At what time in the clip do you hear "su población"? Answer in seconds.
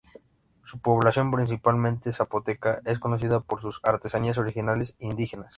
0.63-1.29